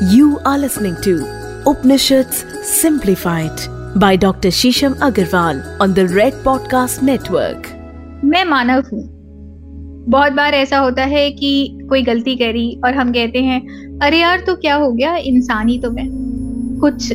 [0.00, 1.26] You are listening to
[1.66, 3.60] Upanishads Simplified
[3.96, 4.48] by Dr.
[4.48, 7.66] Shisham Agarwal on the Red Podcast Network.
[8.24, 9.02] मैं मानव हूँ
[10.08, 13.60] बहुत बार ऐसा होता है कि कोई गलती करी और हम कहते हैं,
[13.98, 16.06] अरे यार तो क्या हो गया इंसानी तो मैं
[16.80, 17.12] कुछ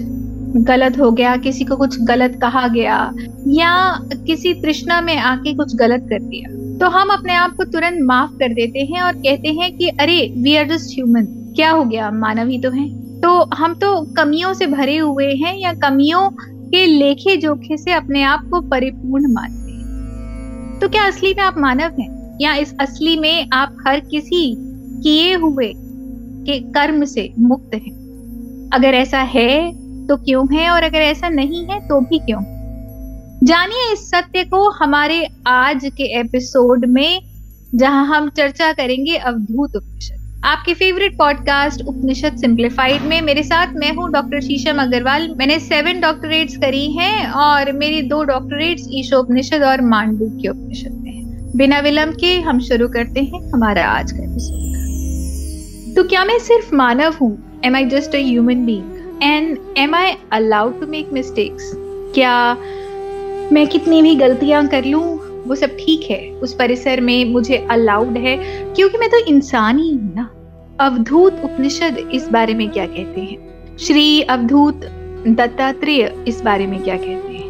[0.58, 3.14] गलत हो गया, किसी को कुछ गलत कहा गया
[3.48, 8.00] या किसी तृष्णा में आके कुछ गलत कर दिया तो हम अपने आप को तुरंत
[8.02, 11.84] माफ़ कर देते हैं और कहते हैं कि, अरे वी आर जस्ट ह्यूमन क्या हो
[11.84, 12.12] गया?
[12.12, 16.30] मानव ही तो है। तो हम तो कमियों से भरे हुए हैं या कमियों
[16.70, 21.56] के लेखे जोखे से अपने आप को परिपूर्ण मानते हैं। तो क्या असली में आप
[21.58, 22.38] मानव हैं?
[22.42, 24.56] या इस असली में आप हर किसी
[25.04, 25.74] किए हुए
[26.46, 28.04] के कर्म से मुक्त हैं?
[28.74, 29.72] अगर ऐसा है
[30.08, 30.70] तो क्यों है?
[30.70, 32.40] और अगर ऐसा नहीं है तो भी क्यों?
[33.44, 37.22] जानिए इस सत्य को हमारे आज के एपिसोड में,
[37.76, 43.92] जहाँ हम चर्चा करेंगे अवधूत उपनिषद। आपके फेवरेट पॉडकास्ट उपनिषद सिंप्लीफाइड में मेरे साथ मैं
[43.94, 49.64] हूँ डॉक्टर शीशम अग्रवाल। मैंने सेवन डॉक्टरेट्स करी हैं और मेरी दो डॉक्टरेट्स ईशो उपनिषद
[49.64, 55.96] और मांडुक्य उपनिषद में बिना विलंब के हम शुरू करते हैं हमारा आज का एपिसोड
[55.96, 57.62] तो क्या मैं सिर्फ़ मानव हूँ?
[57.66, 61.72] Am I just human being and am I allowed to make mistakes
[62.16, 62.58] क्या
[63.52, 66.32] मैं कितनी भी गलतियाँ कर लूँ, वो सब ठीक है?
[66.32, 68.38] उस परिसर में मुझे अलाउड है?
[68.76, 70.30] क्योंकि मैं तो इंसान ही हूँ ना।
[70.80, 73.78] अवधूत उपनिषद इस बारे में क्या कहते हैं?
[73.78, 74.76] श्री अवधूत
[75.28, 77.50] दत्तात्रेय इस बारे में क्या कहते हैं?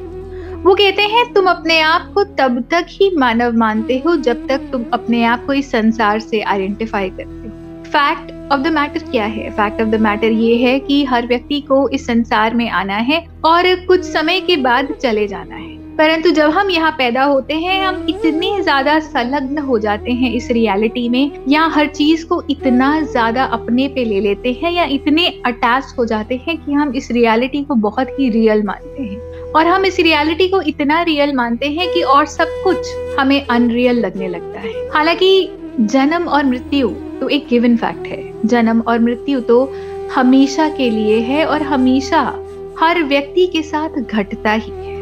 [0.64, 4.58] वो कहते हैं, तुम अपने आप को तब तक ही मानव मानते हो जब तक
[4.58, 7.84] तुम अपने आप को इस संसार से आइडेंटिफाई करते हो.
[7.84, 9.52] फैक्ट ऑफ़ द मैटर क्या है?
[9.52, 13.28] फैक्ट ऑफ़ द मैटर ये है कि हर व्यक्ति को इस संसार में आना है
[13.46, 17.84] और कुछ समय के बाद चले जाना है। परंतु जब हम यहाँ पैदा होते हैं
[17.86, 22.90] हम इतने ज़्यादा संलग्न हो जाते हैं इस रियलिटी में या हर चीज़ को इतना
[23.02, 27.12] ज़्यादा अपने पे ले लेते हैं या इतने अटैच हो जाते हैं कि हम इस
[27.12, 31.70] रियलिटी को बहुत ही रियल मानते हैं। और हम इस रियलिटी को इतना रियल मानते
[31.70, 35.50] हैं कि और सब कुछ हमें अनरियल लगने लगता है। हालाँकि
[35.80, 36.90] जन्म और मृत्यु
[37.22, 39.64] तो एक गिवन फैक्ट है। जन्म और मृत्यु तो
[40.16, 42.22] हमेशा के लिए है और हमेशा
[42.80, 45.02] हर व्यक्ति के साथ घटता ही है।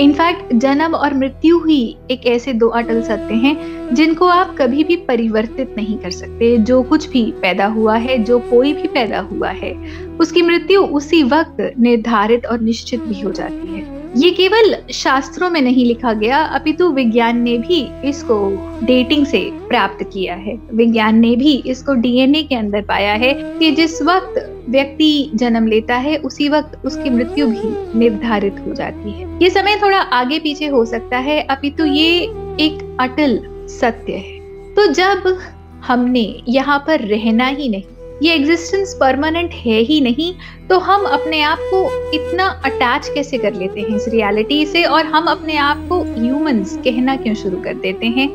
[0.00, 4.96] इनफैक्ट जन्म और मृत्यु ही एक ऐसे दो अटल सत्य हैं, जिनको आप कभी भी
[4.96, 9.48] परिवर्तित नहीं कर सकते। जो कुछ भी पैदा हुआ है, जो कोई भी पैदा हुआ
[9.48, 9.74] है,
[10.20, 15.60] उसकी मृत्यु उसी वक्त निर्धारित और निश्चित भी हो जाती है। ये केवल शास्त्रों में
[15.62, 18.36] नहीं लिखा गया, अपितु विज्ञान ने भी इसको
[18.84, 23.70] डेटिंग से प्राप्त किया है। विज्ञान ने भी इसको डीएनए के अंदर पाया है कि
[23.70, 29.38] जिस वक्त व्यक्ति जन्म लेता है, उसी वक्त उसकी मृत्यु भी निर्धारित हो जाती है।
[29.42, 32.20] ये समय थोड़ा आगे पीछे हो सकता है, अपितु ये
[32.60, 33.38] एक अटल
[33.68, 34.38] सत्य है।
[34.74, 35.38] तो जब
[35.84, 37.82] हमने यहाँ पर रहना ही नहीं
[38.22, 40.32] ये एग्जिस्टेंस परमानेंट है ही नहीं
[40.68, 44.82] तो हम अपने आप को इतना अटैच कैसे कर लेते हैं इस रियलिटी से?
[44.84, 48.28] और हम अपने आप को ह्यूमंस कहना क्यों शुरू कर देते हैं?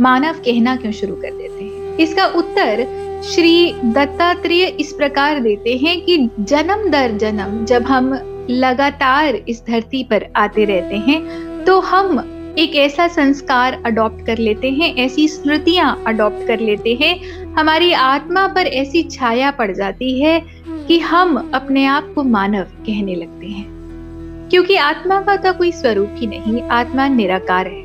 [0.00, 1.96] मानव कहना क्यों शुरू कर देते हैं?
[1.96, 2.86] इसका उत्तर
[3.24, 8.12] श्री दत्तात्रेय इस प्रकार देते हैं कि जन्म दर जन्म जब हम
[8.50, 12.18] लगातार इस धरती पर आते रहते हैं तो हम
[12.58, 18.46] एक ऐसा संस्कार अडॉप्ट कर लेते हैं, ऐसी स्मृतियाँ अडॉप्ट कर लेते हैं। हमारी आत्मा
[18.46, 20.40] पर ऐसी छाया पड़ जाती है
[20.88, 26.14] कि हम अपने आप को मानव कहने लगते हैं। क्योंकि आत्मा का तो कोई स्वरूप
[26.14, 27.82] ही नहीं, आत्मा निराकार है।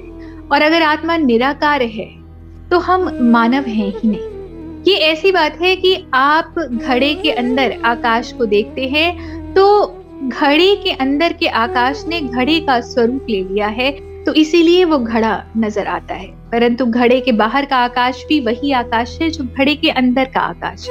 [0.51, 2.09] और अगर आत्मा निराकार है
[2.69, 7.77] तो हम मानव हैं ही नहीं। ये ऐसी बात है कि आप घड़े के अंदर
[7.85, 9.85] आकाश को देखते हैं तो
[10.23, 13.91] घड़े के अंदर के आकाश ने घड़े का स्वरूप ले लिया है।
[14.25, 18.71] तो इसीलिए वो घड़ा नज़र आता है। परंतु घड़े के बाहर का आकाश भी वही
[18.71, 20.87] आकाश है जो घड़े के अंदर का आकाश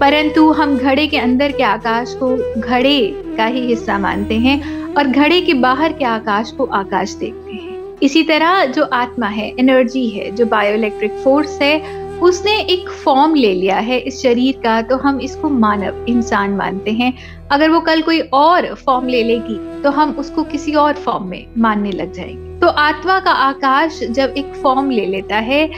[0.00, 3.00] परंतु हम घड़े के अंदर के आकाश को घड़े
[3.36, 7.98] का ही हिस्सा मानते हैं और घड़े के बाहर के आकाश को आकाश देखते हैं।
[8.02, 11.80] इसी तरह जो आत्मा है एनर्जी है, जो बायोइलेक्ट्रिक फोर्स है,
[12.18, 16.90] उसने एक फॉर्म ले लिया है इस शरीर का तो हम इसको मानव इंसान मानते
[16.92, 17.12] हैं।
[17.52, 21.46] अगर वो कल कोई और फॉर्म ले लेगी तो हम उसको किसी और फॉर्म में
[21.58, 25.68] मानने लग जाएँगे। तो आत्मा का आकाश जब एक फॉर्म ले लेता है,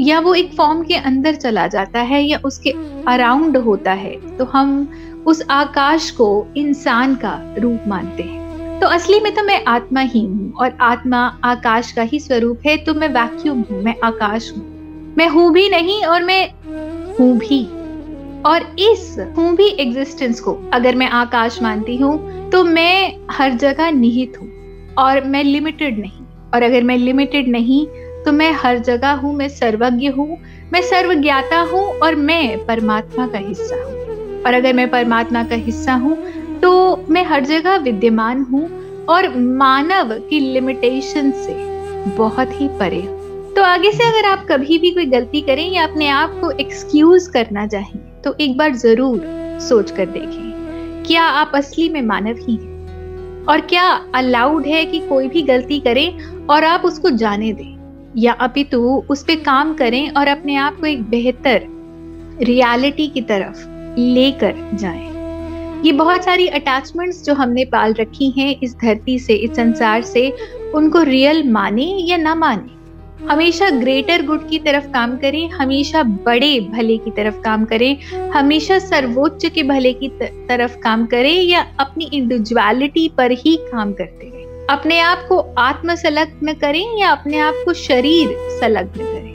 [0.00, 2.70] या वो एक फॉर्म के अंदर चला जाता है, या उसके
[3.08, 4.88] अराउंड होता है तो हम
[5.26, 10.20] उस आकाश को इंसान का रूप मानते हैं। तो असली में तो मैं आत्मा ही
[10.20, 14.64] हूँ, और आत्मा आकाश का ही स्वरूप है तो मैं वैक्यूम हूँ, मैं आकाश हूँ।
[15.18, 16.48] मैं हूँ भी नहीं, और मैं
[17.18, 17.64] हूँ भी।
[18.42, 23.90] और इस हूँ भी एग्जिस्टेंस को अगर मैं आकाश मानती हूँ तो मैं हर जगह
[23.90, 24.50] निहित हूँ।
[24.98, 26.24] और मैं लिमिटेड नहीं।
[26.54, 27.86] और अगर मैं लिमिटेड नहीं
[28.24, 30.38] तो मैं हर जगह हूँ, मैं सर्वज्ञ हूँ,
[30.72, 35.94] मैं सर्वज्ञाता हूँ और मैं परमात्मा का हिस्सा हूँ। और अगर मैं परमात्मा का हिस्सा
[35.94, 36.16] हूँ
[36.60, 38.68] तो मैं हर जगह विद्यमान हूँ
[39.06, 41.54] और मानव की लिमिटेशन से
[42.16, 43.20] बहुत ही परे हूँ।
[43.54, 47.26] तो आगे से अगर आप कभी भी कोई गलती करें या अपने आप को एक्सक्यूज
[47.28, 49.24] करना चाहें तो एक बार ज़रूर
[49.62, 52.71] सोच कर देखें, क्या आप असली में मानव ही हैं?
[53.48, 56.16] और क्या अलाउड है कि कोई भी गलती करे
[56.50, 57.72] और आप उसको जाने दें?
[58.16, 61.62] या अपितु उस पर काम करें और अपने आप को एक बेहतर
[62.42, 63.68] रियलिटी की तरफ़
[64.00, 65.12] लेकर जाएँ।
[65.84, 70.36] ये बहुत सारी अटैचमेंट्स जो हमने पाल रखी हैं इस धरती से, इस संसार से,
[70.74, 72.81] उनको रियल माने या ना माने?
[73.28, 77.96] हमेशा ग्रेटर गुड की तरफ़ काम करें, हमेशा बड़े भले की तरफ़ काम करें,
[78.30, 80.08] हमेशा सर्वोच्च के भले की
[80.48, 85.94] तरफ़ काम करें या अपनी इंडिविजुअलिटी पर ही काम करते रहें। अपने आप को आत्म
[85.94, 89.32] संलग्न करें या अपने आप को शरीर संलग्न करें।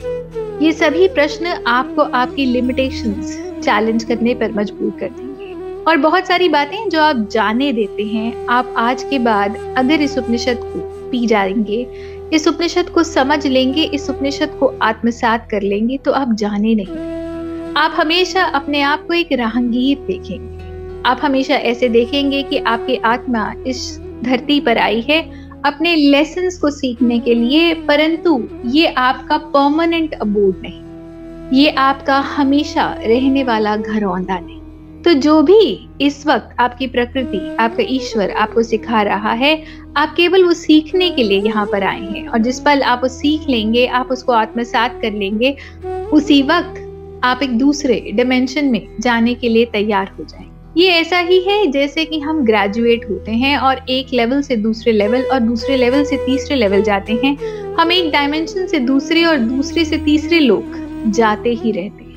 [0.62, 6.48] ये सभी प्रश्न आपको आपकी लिमिटेशंस चैलेंज करने पर मजबूर कर देंगे। और बहुत सारी
[6.48, 11.26] बातें जो आप जाने देते हैं, आप आज के बाद अगर इस उपनिषद को पी
[11.26, 11.86] जाएँगे
[12.32, 17.74] इस उपनिषद को समझ लेंगे, इस उपनिषद को आत्मसात कर लेंगे तो आप जाने नहीं।
[17.76, 23.52] आप हमेशा अपने आप को एक राहगीर देखेंगे। आप हमेशा ऐसे देखेंगे कि आपकी आत्मा
[23.66, 25.20] इस धरती पर आई है,
[25.64, 32.94] अपने लेसन को सीखने के लिए, परंतु ये आपका परमानेंट अबोर्ड नहीं। ये आपका हमेशा
[33.02, 34.57] रहने वाला घर औंदा नहीं।
[35.04, 39.62] तो जो भी इस वक्त आपकी प्रकृति, आपका ईश्वर आपको सिखा रहा है,
[39.96, 43.08] आप केवल वो सीखने के लिए यहाँ पर आए हैं और जिस पल आप वो
[43.08, 45.56] सीख लेंगे, आप उसको आत्मसात कर लेंगे,
[46.12, 46.84] उसी वक्त
[47.24, 50.46] आप एक दूसरे डिमेंशन में जाने के लिए तैयार हो जाएँगे
[50.76, 54.92] ये ऐसा ही है जैसे कि हम ग्रेजुएट होते हैं और एक लेवल से दूसरे
[54.92, 57.36] लेवल और दूसरे लेवल से तीसरे लेवल जाते हैं।
[57.74, 60.76] हम एक डायमेंशन से दूसरे और दूसरे से तीसरे लोग
[61.10, 62.07] जाते ही रहते हैं।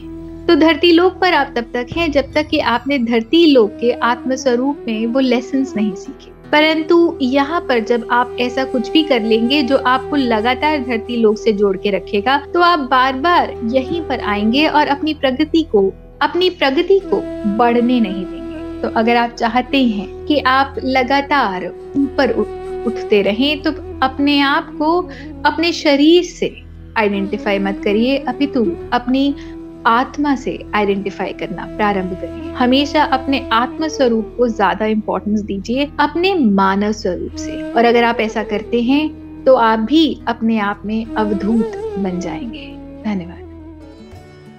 [0.52, 3.92] तो धरती लोक पर आप तब तक हैं जब तक कि आपने धरती लोक के
[4.04, 9.04] आत्म स्वरूप में वो लेसन नहीं सीखे। परंतु यहाँ पर जब आप ऐसा कुछ भी
[9.04, 13.54] कर लेंगे जो आपको लगातार धरती लोक से जोड़ के रखेगा तो आप बार बार
[13.66, 15.88] यहीं पर आएँगे और अपनी प्रगति को,
[16.22, 17.22] अपनी प्रगति को
[17.58, 21.66] बढ़ने नहीं देंगे। तो अगर आप चाहते हैं कि आप लगातार
[21.98, 22.36] ऊपर
[22.88, 23.72] उठते रहें तो
[24.04, 25.00] अपने आप को,
[25.46, 26.54] अपने शरीर से
[26.98, 29.34] आइडेंटिफाई मत करिए। अपितु अपनी
[29.88, 36.34] आत्मा से आइडेंटिफाई करना प्रारंभ करें। हमेशा अपने आत्म स्वरूप को ज़्यादा इम्पोर्टेंस दीजिए अपने
[36.36, 41.06] मानव स्वरूप से। और अगर आप ऐसा करते हैं तो आप भी अपने आप में
[41.06, 42.68] अवधूत बन जाएँगे।
[43.06, 43.31] धन्यवाद।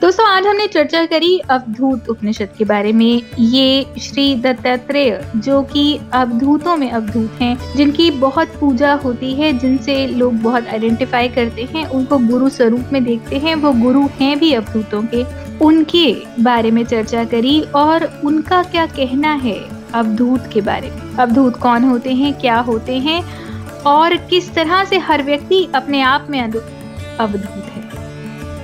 [0.03, 6.01] दोस्तों, आज हमने चर्चा करी अवधूत उपनिषद के बारे में। ये श्री दत्तात्रेय, जो कि
[6.13, 11.87] अवधूतों में अवधूत हैं, जिनकी बहुत पूजा होती है, जिनसे लोग बहुत आइडेंटिफाई करते हैं,
[11.87, 15.25] उनको गुरु स्वरूप में देखते हैं, वो गुरु हैं भी अवधूतों के।
[15.65, 19.61] उनके बारे में चर्चा करी और उनका क्या कहना है
[19.95, 21.15] अवधूत के बारे में?
[21.17, 23.25] अवधूत कौन होते हैं, क्या होते हैं,
[23.83, 27.82] और किस तरह से हर व्यक्ति अपने आप में अवधूत है।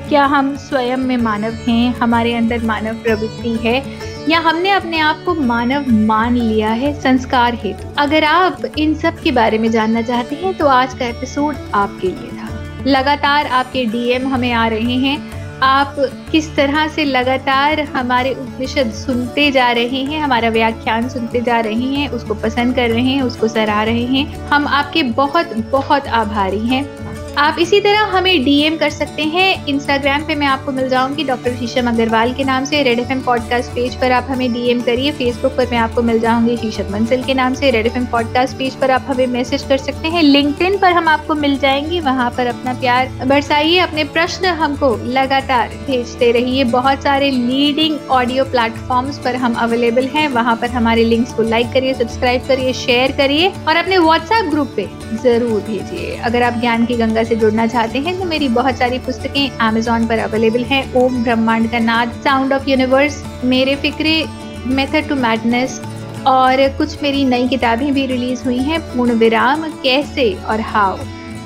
[0.08, 1.94] क्या हम स्वयं में मानव हैं?
[1.94, 3.82] हमारे अंदर मानव प्रवृत्ति है
[4.28, 6.92] या हमने अपने आप को मानव मान लिया है?
[7.00, 11.06] संस्कार हेतु। अगर आप इन सब के बारे में जानना चाहते हैं तो आज का
[11.06, 12.48] एपिसोड आपके लिए था।
[12.86, 15.96] लगातार आपके डीएम हमें आ रहे हैं। आप
[16.32, 21.94] किस तरह से लगातार हमारे उपनिषद सुनते जा रहे हैं, हमारा व्याख्यान सुनते जा रहे
[21.94, 26.66] हैं, उसको पसंद कर रहे हैं, उसको सराह रहे हैं, हम आपके बहुत बहुत आभारी
[26.68, 27.07] हैं।
[27.38, 31.54] आप इसी तरह हमें डीएम कर सकते हैं। इंस्टाग्राम पे मैं आपको मिल जाऊँगी डॉक्टर
[31.56, 35.12] शीशम अग्रवाल के नाम से। Red F M podcast page पर आप हमें डीएम करिए।
[35.12, 38.56] फेसबुक पर मैं आपको मिल जाऊँगी शीशम मंसिल के नाम से। Red F M podcast
[38.56, 42.30] page पर आप हमें मैसेज कर सकते हैं। लिंक्डइन पर हम आपको मिल जाएँगे। वहाँ
[42.30, 49.18] पर अपना प्यार बरसाइए। अपने प्रश्न हमको लगातार भेजते रहिए। बहुत सारे लीडिंग ऑडियो प्लेटफॉर्म्स
[49.18, 53.52] पर हम अवेलेबल हैं। वहाँ पर हमारे लिंक्स को लाइक करिए सब्सक्राइब करिए शेयर करिए
[53.68, 54.88] और अपने व्हाट्सएप ग्रुप पे
[55.22, 58.98] ज़रूर भेजिए। अगर आप ज्ञान की गंगा से जुड़ना चाहते हैं तो मेरी बहुत सारी
[58.98, 64.24] पुस्तकें अमेजोन पर अवेलेबल हैं। ओम ब्रह्मांड का नाद साउंड ऑफ़ यूनिवर्स मेरे फिक्रे
[64.66, 65.80] मेथड टू मैडनेस
[66.26, 70.98] और कुछ मेरी नई किताबें भी रिलीज़ हुई हैं, पूर्ण विराम, कैसे और हाउ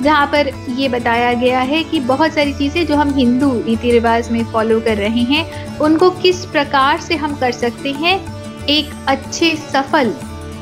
[0.02, 4.30] जहाँ पर ये बताया गया है कि बहुत सारी चीज़ें जो हम हिंदू रीति रिवाज
[4.30, 8.18] में फॉलो कर रहे हैं, उनको किस प्रकार से हम कर सकते हैं?
[8.66, 10.12] एक अच्छे, सफल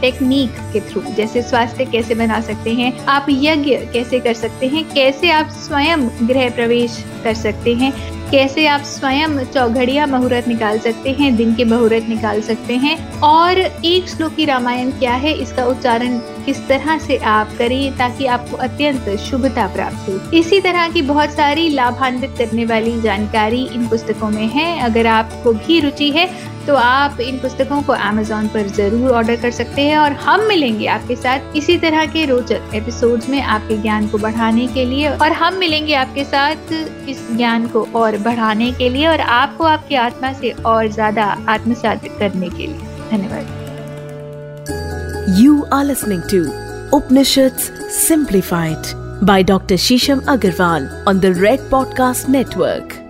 [0.00, 4.84] टेक्निक के थ्रू जैसे स्वास्थ्य कैसे बना सकते हैं, आप यज्ञ कैसे कर सकते हैं,
[4.94, 7.92] कैसे आप स्वयं गृह प्रवेश कर सकते हैं,
[8.30, 13.58] कैसे आप स्वयं चौघड़िया मुहूर्त निकाल सकते हैं, दिन के मुहूर्त निकाल सकते हैं, और
[13.58, 19.08] एक श्लोकी रामायण क्या है, इसका उच्चारण किस तरह से आप करें ताकि आपको अत्यंत
[19.20, 24.46] शुभता प्राप्त हो। इसी तरह की बहुत सारी लाभान्वित करने वाली जानकारी इन पुस्तकों में
[24.46, 26.28] है, अगर आपको भी रुचि है
[26.70, 30.86] तो आप इन पुस्तकों को अमेजोन पर ज़रूर ऑर्डर कर सकते हैं और हम मिलेंगे
[30.86, 35.32] आपके साथ इसी तरह के रोचक एपिसोड्स में आपके ज्ञान को बढ़ाने के लिए और
[35.40, 36.72] हम मिलेंगे आपके साथ
[37.08, 42.08] इस ज्ञान को और बढ़ाने के लिए और आपको आपकी आत्मा से और ज़्यादा आत्मसात
[42.20, 43.58] करने के लिए धन्यवाद
[45.40, 46.44] You are listening to
[46.92, 48.96] Upanishads Simplified
[49.26, 49.82] by Dr.
[49.82, 53.00] Shisham Agarwal on the Red Podcast Network.